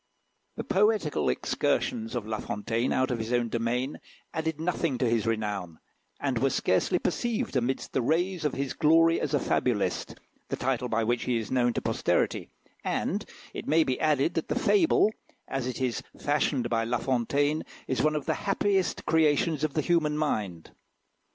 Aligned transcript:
The 0.55 0.63
poetical 0.63 1.29
excursions 1.29 2.15
of 2.15 2.25
La 2.25 2.39
Fontaine 2.39 2.91
out 2.91 3.11
of 3.11 3.19
his 3.19 3.31
own 3.31 3.49
domain 3.49 3.99
added 4.33 4.59
nothing 4.59 4.97
to 4.97 5.07
his 5.07 5.27
renown, 5.27 5.77
and 6.19 6.39
were 6.39 6.49
scarcely 6.49 6.97
perceived 6.97 7.55
amidst 7.55 7.93
the 7.93 8.01
rays 8.01 8.43
of 8.43 8.55
his 8.55 8.73
glory 8.73 9.21
as 9.21 9.35
a 9.35 9.39
fabulist 9.39 10.15
the 10.49 10.55
title 10.55 10.89
by 10.89 11.03
which 11.03 11.25
he 11.25 11.37
is 11.37 11.51
known 11.51 11.73
to 11.73 11.83
posterity; 11.83 12.49
and 12.83 13.25
it 13.53 13.67
may 13.67 13.83
be 13.83 13.99
added, 13.99 14.33
that 14.33 14.47
the 14.47 14.57
Fable, 14.57 15.13
as 15.47 15.67
it 15.67 15.79
is 15.79 16.01
fashioned 16.19 16.67
by 16.67 16.83
La 16.83 16.97
Fontaine, 16.97 17.63
is 17.87 18.01
one 18.01 18.15
of 18.15 18.25
the 18.25 18.33
happiest 18.49 19.05
creations 19.05 19.63
of 19.63 19.75
the 19.75 19.81
human 19.81 20.17
mind. 20.17 20.71